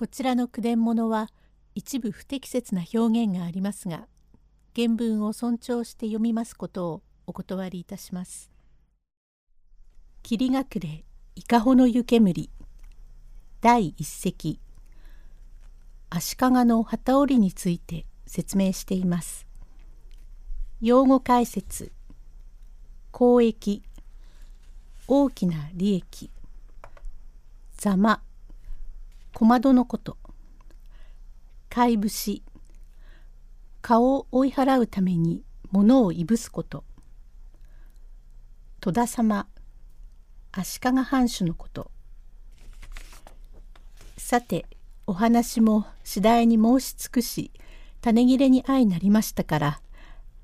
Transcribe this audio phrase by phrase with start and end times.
[0.00, 1.28] こちらの句伝物は
[1.74, 4.06] 一部不適切な表現がありますが
[4.74, 8.50] 原文を尊重して読みますことをお断りいたします。
[10.22, 11.04] 霧隠れ
[11.36, 12.48] 伊香保の湯煙
[13.60, 14.58] 第一席。
[16.08, 19.46] 足利の旗織について説明しています。
[20.80, 21.92] 用語解説。
[23.10, 23.82] 公益
[25.06, 26.30] 大きな利益。
[27.76, 28.22] ざま
[29.32, 30.16] 小窓のこと。
[31.68, 32.42] 怪節
[33.80, 36.84] 顔を追い払うために物をいぶすこと。
[38.80, 39.46] 戸田様。
[40.52, 41.90] 足利藩主のこと。
[44.16, 44.66] さて
[45.06, 47.50] お話も次第に申し尽くし
[48.00, 49.80] 種切れに相なりましたから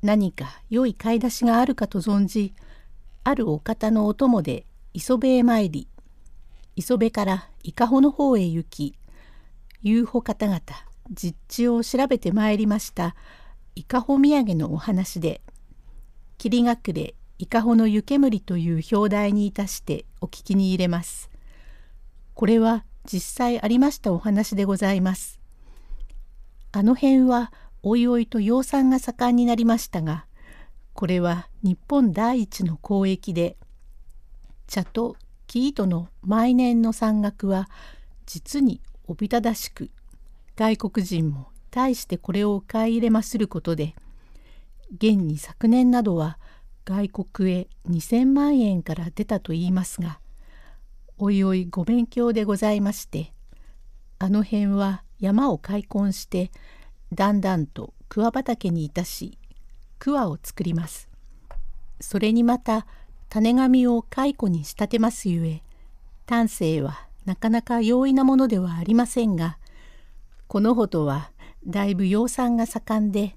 [0.02, 2.52] 何か良い買い出しがあるかと存じ
[3.22, 5.88] あるお方のお供で磯部へ参り。
[6.76, 8.98] 磯部から伊香保の方へ行き
[9.82, 10.60] 遊歩方々
[11.10, 13.16] 実地を調べてまいりました
[13.74, 15.40] 伊香保土産のお話で
[16.38, 21.30] 「霧隠れ伊香保の湯煙」という表題にいたしてお聞きに入れます。
[22.34, 25.40] これは実際ありましたお話でございます。
[26.72, 30.26] あの辺はおいおいと養蚕が盛んになりましたが
[30.92, 33.56] これは日本第一の交易で
[34.66, 35.16] 茶と
[35.46, 37.68] 生糸の毎年の山岳は
[38.26, 39.90] 実におびただしく
[40.56, 43.94] 外国人も大してこれを買い入れますることで
[44.92, 46.38] 現に昨年などは
[46.84, 50.20] 外国へ2,000万円から出たといいますが
[51.18, 53.32] おいおいご勉強でございまして
[54.18, 56.50] あの辺は山を開墾して
[57.12, 59.38] だんだんと桑畑にいたし
[59.98, 61.08] 桑を作ります。
[62.00, 62.86] それにまた
[63.28, 65.62] 種紙を蚕に仕立てますゆえ
[66.26, 69.58] 丹精はなかなか容易なものではありませんが
[70.46, 71.30] このほどは
[71.66, 73.36] だいぶ養蚕が盛んで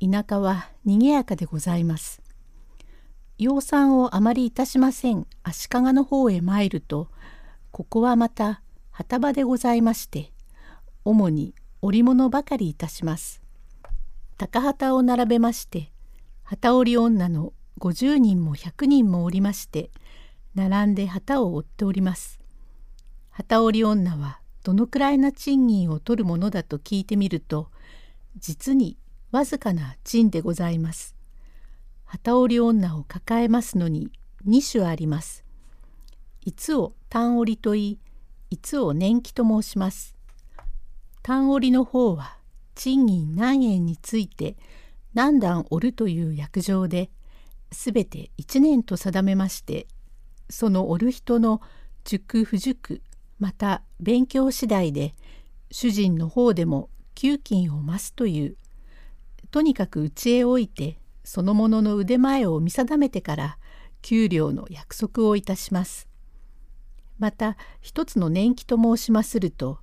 [0.00, 2.22] 田舎はにぎやかでございます。
[3.36, 7.08] 養蚕をあまりいたしません足利の方へ参ると
[7.70, 10.32] ここはまた旗場でございまして
[11.04, 13.40] 主に織物ばかりいたします。
[14.36, 15.90] 高旗を並べまして
[16.42, 19.90] 旗織女の50人も100人もおりまして
[20.54, 22.38] 並んで旗を追っております。
[23.30, 27.70] 旗織女はどのくらいな賃金を取るものだと聞いてみると
[28.36, 28.98] 実に
[29.30, 31.14] わずかな賃でございます。
[32.04, 34.10] 旗織女を抱えますのに
[34.46, 35.44] 2種あります。
[36.44, 37.98] いつを単織と言い、
[38.50, 40.16] いつを年季と申します。
[41.22, 42.38] 単織の方は
[42.74, 44.56] 賃金何円について
[45.12, 47.10] 何段織るという約定で、
[47.72, 49.86] すべて1年と定めまして
[50.50, 51.60] そのおる人の
[52.04, 53.02] 熟不熟
[53.38, 55.14] また勉強次第で
[55.70, 58.56] 主人の方でも給金を増すという
[59.50, 63.58] とにかく家へ置いてそのものの腕前を見定めてから
[64.00, 66.08] 給料の約束をいたします。
[67.18, 69.78] また一つの年季と申しますると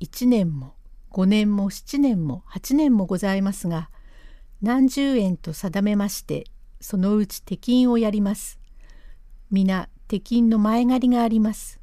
[0.00, 0.74] 1年も
[1.12, 3.90] 5年も7年も8年もございますが
[4.62, 6.44] 何十円と定めまして
[6.80, 8.58] そのうち鉄金をやります。
[9.50, 11.80] 皆鉄金の前借りがあります。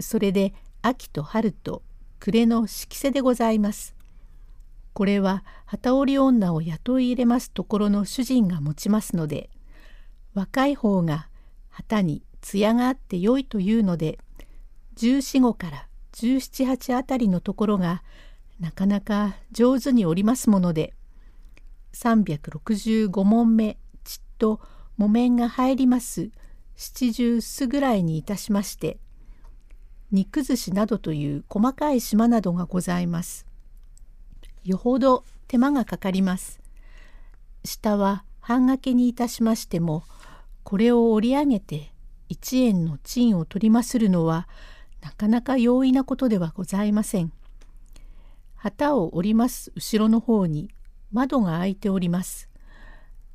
[0.00, 1.82] それで秋と春と
[2.18, 3.94] 暮れの色瀬でございます。
[4.92, 9.50] これは旗織女を雇い入れますところの主人が持ちますので
[10.34, 11.28] 若い方が
[11.68, 14.18] 旗に艶があって良いというので
[14.96, 18.02] 14号から1718あたりのところが
[18.58, 20.92] なかなか上手に織りますもので
[21.94, 23.78] 365問目
[24.40, 24.60] と
[24.96, 26.30] 木綿が入ります
[26.74, 28.98] 七十巣ぐらいにいたしまして
[30.12, 33.46] 肉寿司などという細かい島などがございます。
[34.64, 36.58] よほど手間がかかります。
[37.64, 40.02] 下は半掛けにいたしましても
[40.64, 41.92] これを折り上げて
[42.28, 44.48] 一円の賃を取りまするのは
[45.00, 47.32] なかなか容易なことではございません。
[48.56, 50.70] 旗を折ります後ろの方に
[51.12, 52.49] 窓が開いております。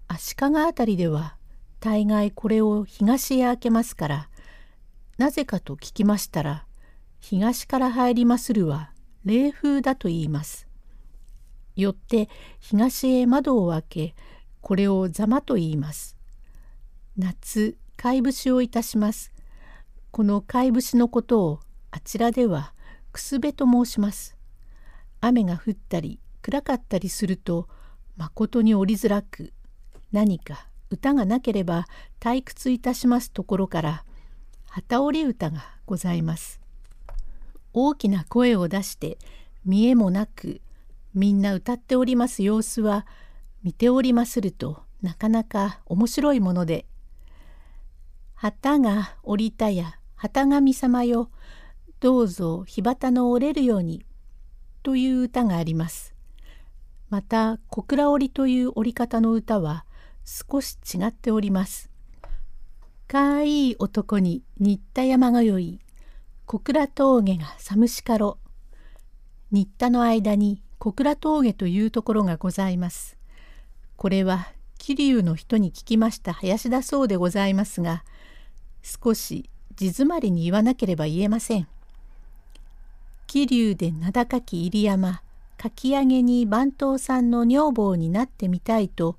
[0.07, 1.35] 足利辺りでは
[1.79, 4.29] 大概これを東へ開けますから
[5.17, 6.65] なぜかと聞きましたら
[7.19, 8.91] 東から入りまするは
[9.23, 10.67] 冷風だと言います。
[11.75, 12.29] よって
[12.59, 14.15] 東へ窓を開け
[14.61, 16.15] これをざまと言います。
[17.17, 19.31] 夏貝節をいたします。
[20.11, 21.59] この貝節のことを
[21.89, 22.73] あちらでは
[23.11, 24.37] くすべと申します。
[25.19, 27.67] 雨が降ったり暗かったりすると
[28.17, 29.51] まことに降りづらく
[30.15, 31.87] 何か歌がなければ
[32.21, 34.05] 退屈いたしますところから
[34.69, 36.61] 旗織り歌がございます。
[37.73, 39.17] 大きな声を出して
[39.65, 40.61] 見えもなく
[41.13, 43.05] みんな歌っております様子は
[43.61, 46.85] 見ておりまするとなかなか面白いもので
[48.35, 51.29] 「旗が降りたや旗神様よ
[51.99, 54.05] どうぞ火旗の折れるように」
[54.81, 56.15] という歌があります。
[57.09, 59.84] また小倉織という折り方の歌は
[60.25, 61.89] 少し違っております。
[63.07, 65.79] かいい男に新田山がよい
[66.47, 68.39] 小倉峠が寒しかろ
[69.51, 73.17] 新田の間に小倉峠というところがございます。
[73.95, 74.47] これは
[74.79, 78.03] 桐生の人に聞きました林だそうでございますが
[78.83, 81.67] 少し地詰まりに言わなければ言えません。
[83.27, 85.21] 桐生で名高き入山
[85.57, 89.17] かき上げに番頭さんの女房になってみたいと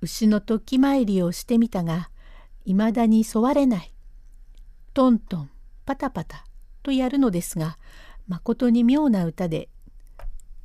[0.00, 2.10] 牛の時参りをしてみたが
[2.64, 3.92] いまだに沿われない。
[4.94, 5.50] トントン
[5.86, 6.44] パタパタ
[6.82, 7.78] とやるのですが
[8.26, 9.68] まことに妙な歌で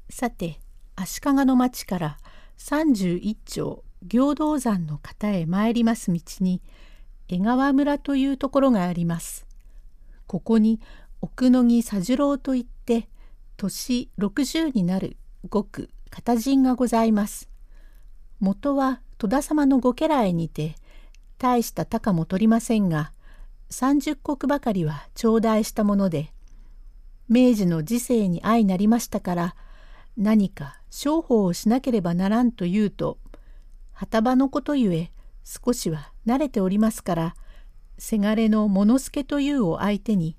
[0.09, 0.59] さて
[0.95, 2.17] 足利の町から
[2.57, 6.61] 31丁行道山の方へ参ります道に
[7.27, 9.47] 江川村というところがあります。
[10.27, 10.79] ここに
[11.21, 13.09] 奥野木佐十郎といって
[13.57, 15.17] 年60になる
[15.49, 17.49] ごく片人がございます。
[18.39, 20.75] 元は戸田様のご家来にて
[21.37, 23.11] 大した高も取りませんが
[23.71, 26.31] 30石ばかりは頂戴したもので
[27.27, 29.55] 明治の時世に相なりましたから
[30.17, 33.17] 何か商法をしなければならんと言うと
[33.91, 35.11] 旗場のことゆえ
[35.43, 37.35] 少しは慣れておりますから
[37.97, 40.37] せがれの物助というを相手に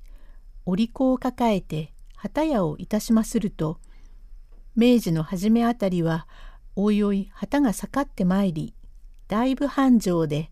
[0.67, 3.79] 織子を抱えて旗屋をいたしますると
[4.75, 6.27] 明治の初めあたりは
[6.77, 8.75] おいおい旗が下がってまいり
[9.29, 10.51] だいぶ繁盛で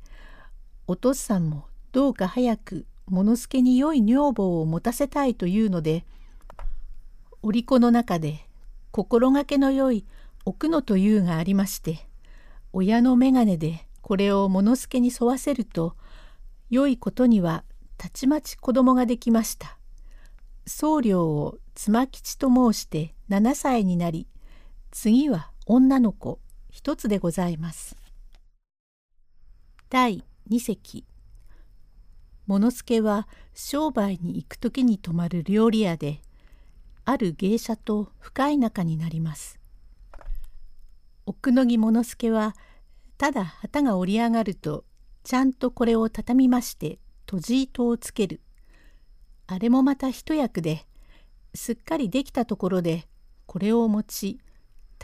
[0.87, 6.05] お父さんもどうか早く物助に良い女房を持たせたいというので
[7.43, 8.47] 織子の中で
[8.91, 10.07] 心がけのよい
[10.47, 12.07] 奥野というがありまして
[12.73, 15.95] 親の眼鏡でこれを物助に沿わせると
[16.71, 17.65] 良いことには
[17.99, 19.79] たちまち子供ができました。
[20.67, 24.27] 僧侶を妻吉と申して7歳になり
[24.91, 26.41] 次は女の子
[26.71, 27.97] 一つでございます。
[29.89, 31.07] 第2席
[32.47, 36.21] 物助は商売に行く時に泊まる料理屋で
[37.07, 39.59] ある芸者と深い仲になります。
[41.25, 42.55] 奥野木物助は
[43.17, 44.85] ただ旗が折り上がると
[45.23, 48.43] ちゃんとこれを畳みまして閉じ糸をつける
[49.47, 50.85] あれもまた一役で
[51.55, 53.07] すっかりできたところで
[53.47, 54.41] これを持ち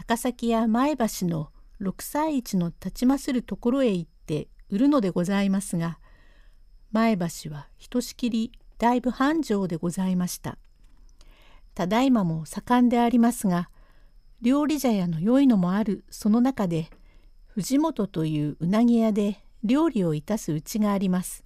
[0.00, 5.98] 高崎や前橋の六歳一の立ちまするところへ行って売るのでございますが
[6.90, 10.56] 前橋はひとしきりだいぶ繁盛でございました。
[11.74, 13.68] ただいまも盛んでありますが
[14.40, 16.88] 料理茶屋の良いのもあるその中で
[17.48, 21.44] 藤本といううなぎ屋で料理をいたすうちがあります。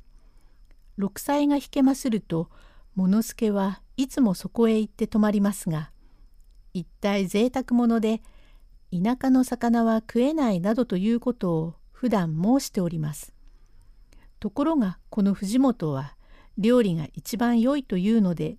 [0.96, 2.48] 六歳が引けますると
[2.94, 5.90] 物助はいつもそこへ行って泊まりますが
[6.72, 8.22] 一体贅沢者で
[9.02, 13.34] 田舎の魚は食えないなどということを普段申しております。
[14.38, 16.14] ところがこの藤本は
[16.58, 18.56] 料理が一番良いというので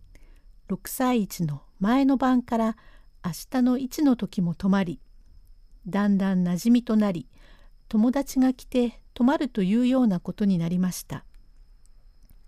[0.67, 2.77] 6歳一の前の晩から
[3.23, 4.99] 明日の一の時も泊まり
[5.87, 7.29] だんだん馴染みとなり
[7.87, 11.23] 友達が来て泊まるというようなことになりました。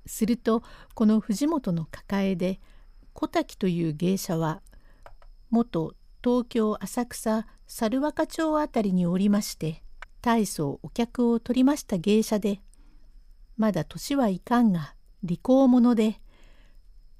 [0.06, 0.63] すると
[0.94, 2.60] この藤本の抱えで
[3.13, 4.62] 小滝という芸者は
[5.50, 9.84] 元東京浅草猿若町あたりにおりまして
[10.22, 12.62] 大層お客を取りました芸者で
[13.58, 16.22] まだ年はいかんが利口者で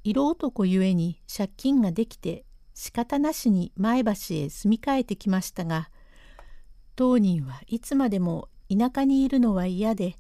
[0.04, 4.14] 色男ゆえに借金ができて仕方なしに前橋へ
[4.50, 5.90] 住み替えてきましたが
[6.96, 10.18] 当人はいつまでも田舎にいるのは嫌で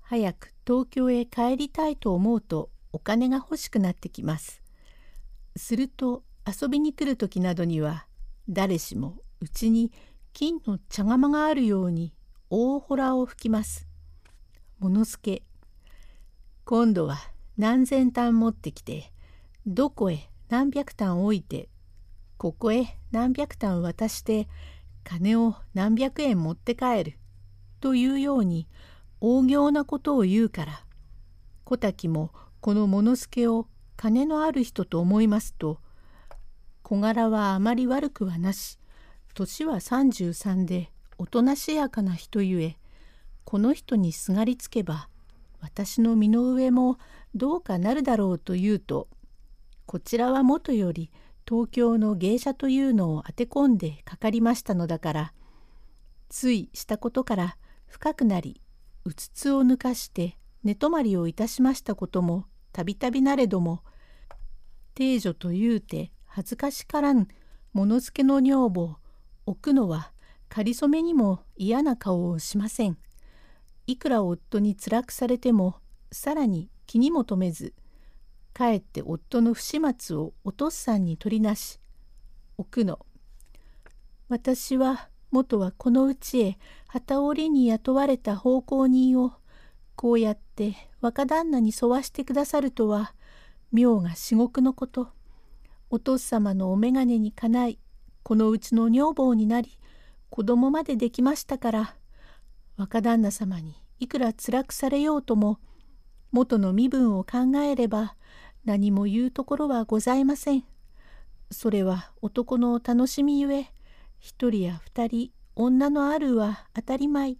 [0.00, 4.62] 早く東京へ帰りたいと思うとお金が欲しくなってきます。
[5.56, 8.06] すると遊びに来る時などには
[8.48, 9.92] 誰しもうちに
[10.32, 12.14] 金の茶釜があるように
[12.50, 13.88] 大ほらを吹きます。
[14.78, 15.42] 物助
[16.64, 17.18] 今度は
[17.56, 19.12] 何千単持ってきて
[19.66, 21.68] どこへ何百単置いて
[22.36, 24.48] ここへ何百単渡して
[25.02, 27.18] 金を何百円持って帰る
[27.80, 28.68] というように
[29.20, 30.84] 大行なことを言うから
[31.64, 32.30] 小滝も
[32.60, 33.66] この物助を
[33.96, 35.80] 金のある人と思いますと
[36.84, 38.78] 小柄はあまり悪くはなし
[39.38, 42.76] 年は33でおとなしやかな人ゆえ
[43.44, 45.08] この人にすがりつけば
[45.60, 46.98] 私の身の上も
[47.36, 49.06] どうかなるだろうと言うと
[49.86, 51.12] こちらはもとより
[51.48, 55.32] 東京の芸者というのを当て込んでかかりましたのだから
[56.28, 58.60] ついしたことから深くなり
[59.04, 63.84] うつつを抜かして寝泊まりをいたしましたこともたびたびなれども
[64.96, 67.28] 定女というて恥ずかしからん
[67.72, 68.96] 物付けの女房
[69.48, 70.12] 置くのは
[70.50, 72.98] かりそめにも嫌な顔をしません。
[73.86, 75.76] いくら夫に辛くされても
[76.12, 77.72] さらに気にも留めず
[78.52, 81.80] かえって夫の不始末をお父さんに取りなし
[82.58, 82.98] 置くの。
[84.28, 89.32] 私は元はこのうちへ旗織りに雇われた奉公人を
[89.96, 93.14] こうやって若旦那に沿わしてくださるとは
[93.72, 95.08] 妙が至極のこと。
[95.88, 97.78] お父様のお眼鏡にかない
[98.28, 99.78] このうちの女房になり
[100.28, 101.94] 子供までできましたから
[102.76, 105.58] 若旦那様にいくら辛くされようとも
[106.30, 108.16] 元の身分を考えれば
[108.66, 110.64] 何も言うところはございません。
[111.50, 113.72] それは男の楽しみゆえ
[114.18, 117.36] 一人や二人女のあるは当たり前。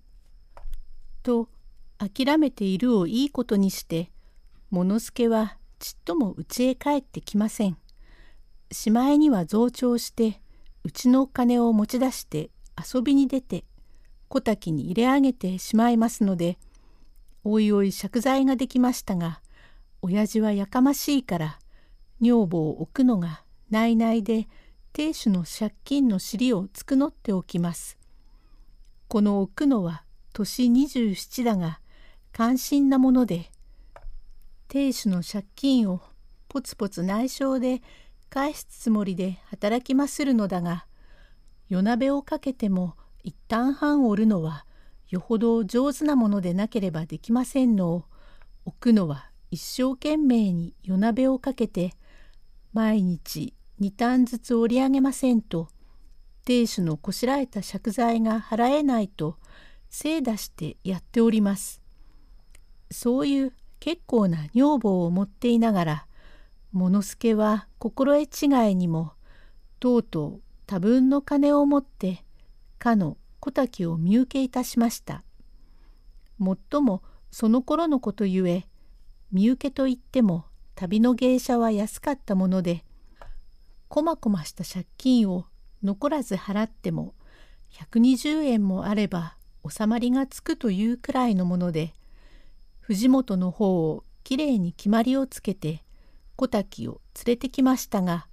[1.23, 1.51] と
[1.99, 4.11] 諦めているをいいことにして
[4.71, 7.77] 物助はちっとも家へ帰ってきません。
[8.73, 10.41] しまいには増長して
[10.85, 13.65] うちのお金を持ち出して遊びに出て
[14.29, 16.59] 小滝に入れ上げてしまいますので
[17.45, 19.41] おいおい借財ができましたが
[20.03, 21.59] 親父はやかましいから
[22.21, 24.49] 女房を置くのが内々で
[24.93, 27.99] 亭主の借金の尻を繕っておきます。
[29.07, 31.81] この置くのは年27だが
[32.33, 33.51] 関心なもので
[34.69, 36.03] 亭主の借金を
[36.49, 37.81] ポツポツ内緒で
[38.31, 40.87] 返すつもりで働きまするのだが
[41.69, 44.65] 夜鍋をかけても一旦半折るのは
[45.09, 48.05] よほど上手なものでなければできませんのを
[48.65, 51.93] 置くのは一生懸命に夜鍋をかけて
[52.73, 55.69] 毎日二単ずつ折り上げませんと
[56.45, 59.37] 亭主のこしらえた借財が払えないと
[59.89, 61.83] 精出してやっております。
[62.91, 66.07] そういう結構な女房を持っていながら
[66.73, 69.13] 物助は心得違いにも
[69.81, 72.25] とうとう多分の金を持って
[72.79, 75.23] かの小滝を見受けいたしました。
[76.39, 78.67] もっともその頃のことゆえ
[79.33, 80.45] 見受けといっても
[80.75, 82.85] 旅の芸者は安かったもので
[83.89, 85.47] こまこました借金を
[85.83, 87.15] 残らず払っても
[87.73, 89.37] 120円もあれば
[89.69, 91.93] 収まりがつくというくらいのもので
[92.81, 95.83] 藤本の方をきれいに決まりをつけて
[96.39, 98.29] 小滝を連れてきましたが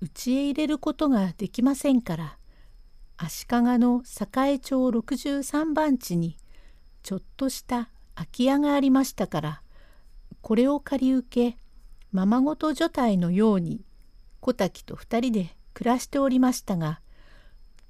[0.00, 2.38] 家へ入れることができませんから
[3.18, 6.38] 足利の栄町63番地に
[7.02, 9.62] ちょっとした空き家がありましたから
[10.40, 11.58] これを借り受け
[12.10, 13.84] ままごと所帯のように
[14.40, 17.02] 小滝と二人で暮らしておりましたが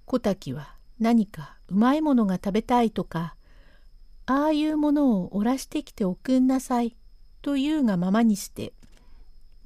[0.06, 3.36] 小滝は何かうまいものが食べたいとか
[4.26, 6.96] ああいうものをおらしてきておくんなさい
[7.42, 8.72] というがままにして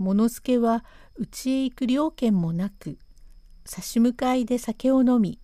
[0.00, 0.85] 物助は
[1.19, 2.99] 家へ行く了見もなく
[3.66, 5.38] 差し向かいで酒を飲み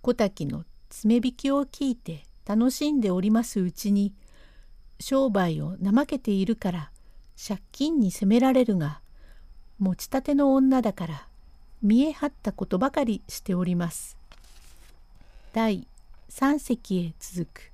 [0.00, 4.14] 小滝の爪引きを聞いて楽しんでおりますうちに
[4.98, 6.90] 商売を怠けているから
[7.36, 9.02] 借金に責められるが
[9.78, 11.28] 持ちたての女だから
[11.82, 14.16] 見え張ったことばかりしております。
[15.52, 15.86] 第
[16.28, 17.71] 三席へ続く